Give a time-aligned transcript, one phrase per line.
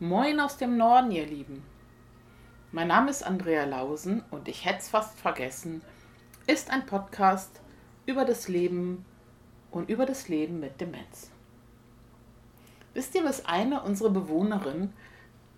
[0.00, 1.62] Moin aus dem Norden, ihr Lieben.
[2.72, 5.82] Mein Name ist Andrea Lausen und ich hätte es fast vergessen,
[6.48, 7.60] ist ein Podcast
[8.04, 9.04] über das Leben
[9.70, 11.30] und über das Leben mit Demenz.
[12.92, 14.92] Wisst ihr, was eine unserer Bewohnerinnen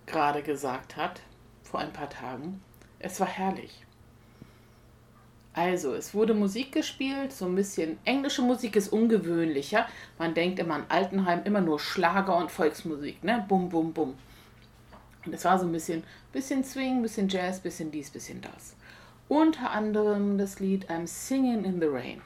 [0.05, 1.23] gerade gesagt hat,
[1.63, 2.63] vor ein paar Tagen?
[2.99, 3.86] Es war herrlich.
[5.57, 7.97] Also, es wurde Musik gespielt, so ein bisschen.
[8.05, 9.87] Englische Musik ist ungewöhnlicher.
[10.19, 13.43] Man denkt immer an Altenheim, immer nur Schlager und Volksmusik, ne?
[13.49, 14.15] Bum, bum, bum.
[15.25, 18.77] Und es war so ein bisschen, bisschen Swing, bisschen Jazz, bisschen dies, bisschen das.
[19.29, 22.21] Unter anderem das Lied I'm Singing in the Rain.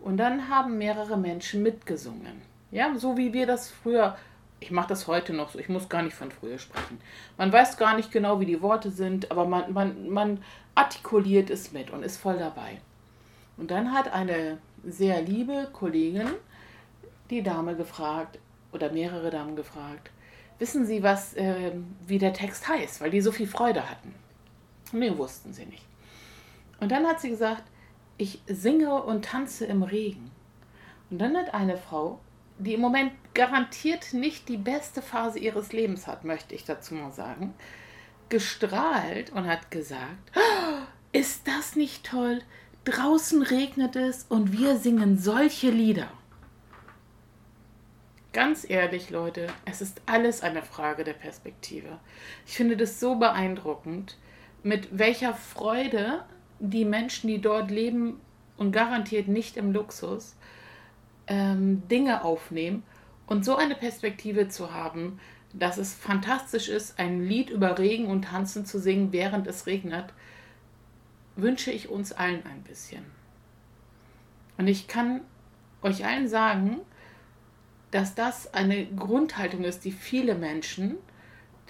[0.00, 2.40] Und dann haben mehrere Menschen mitgesungen.
[2.70, 4.16] Ja, so wie wir das früher
[4.62, 7.00] ich mache das heute noch so, ich muss gar nicht von früher sprechen.
[7.36, 10.42] Man weiß gar nicht genau, wie die Worte sind, aber man, man, man
[10.74, 12.80] artikuliert es mit und ist voll dabei.
[13.56, 16.28] Und dann hat eine sehr liebe Kollegin
[17.28, 18.38] die Dame gefragt,
[18.72, 20.10] oder mehrere Damen gefragt,
[20.58, 21.72] wissen Sie, was, äh,
[22.06, 24.14] wie der Text heißt, weil die so viel Freude hatten.
[24.92, 25.84] Nee, wussten sie nicht.
[26.80, 27.62] Und dann hat sie gesagt,
[28.18, 30.30] ich singe und tanze im Regen.
[31.10, 32.20] Und dann hat eine Frau
[32.62, 37.12] die im Moment garantiert nicht die beste Phase ihres Lebens hat, möchte ich dazu mal
[37.12, 37.54] sagen,
[38.28, 42.40] gestrahlt und hat gesagt, oh, ist das nicht toll?
[42.84, 46.08] Draußen regnet es und wir singen solche Lieder.
[48.32, 51.98] Ganz ehrlich, Leute, es ist alles eine Frage der Perspektive.
[52.46, 54.16] Ich finde das so beeindruckend,
[54.62, 56.24] mit welcher Freude
[56.58, 58.20] die Menschen, die dort leben
[58.56, 60.36] und garantiert nicht im Luxus,
[61.32, 62.82] ähm, Dinge aufnehmen
[63.26, 65.18] und so eine Perspektive zu haben,
[65.54, 70.12] dass es fantastisch ist, ein Lied über Regen und Tanzen zu singen, während es regnet,
[71.34, 73.04] wünsche ich uns allen ein bisschen.
[74.58, 75.22] Und ich kann
[75.80, 76.80] euch allen sagen,
[77.90, 80.96] dass das eine Grundhaltung ist, die viele Menschen,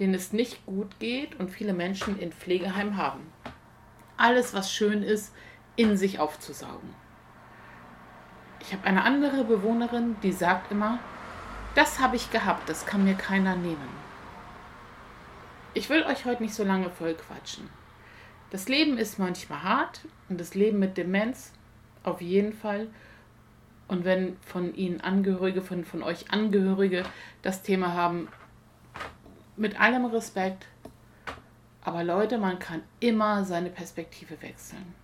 [0.01, 3.33] denen es nicht gut geht und viele Menschen in Pflegeheimen haben.
[4.17, 5.33] Alles, was schön ist,
[5.77, 7.02] in sich aufzusaugen.
[8.63, 11.01] Ich habe eine andere Bewohnerin, die sagt immer,
[11.75, 13.89] das habe ich gehabt, das kann mir keiner nehmen.
[15.75, 17.69] Ich will euch heute nicht so lange voll quatschen.
[18.51, 21.53] Das Leben ist manchmal hart und das Leben mit Demenz
[22.05, 22.89] auf jeden Fall.
[23.89, 27.03] Und wenn von Ihnen Angehörige, von, von euch Angehörige
[27.43, 28.29] das Thema haben,
[29.57, 30.67] mit allem Respekt.
[31.83, 34.95] Aber Leute, man kann immer seine Perspektive wechseln.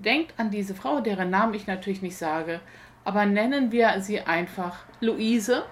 [0.00, 2.60] Denkt an diese Frau, deren Namen ich natürlich nicht sage,
[3.04, 5.64] aber nennen wir sie einfach Luise.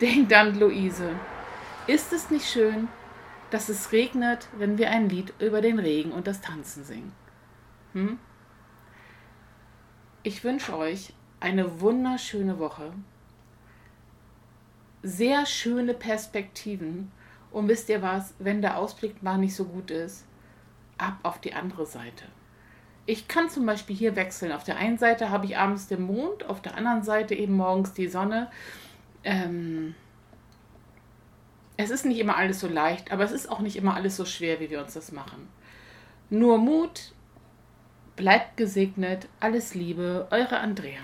[0.00, 1.14] Denkt an Luise.
[1.86, 2.88] Ist es nicht schön,
[3.50, 7.12] dass es regnet, wenn wir ein Lied über den Regen und das Tanzen singen?
[7.92, 8.18] Hm?
[10.22, 12.92] Ich wünsche euch eine wunderschöne Woche,
[15.02, 17.10] sehr schöne Perspektiven
[17.50, 20.26] und wisst ihr was, wenn der Ausblick mal nicht so gut ist,
[20.98, 22.24] ab auf die andere Seite.
[23.06, 24.52] Ich kann zum Beispiel hier wechseln.
[24.52, 27.92] Auf der einen Seite habe ich abends den Mond, auf der anderen Seite eben morgens
[27.92, 28.50] die Sonne.
[29.24, 29.94] Ähm
[31.76, 34.26] es ist nicht immer alles so leicht, aber es ist auch nicht immer alles so
[34.26, 35.48] schwer, wie wir uns das machen.
[36.28, 37.12] Nur Mut,
[38.16, 41.00] bleibt gesegnet, alles Liebe, eure Andrea.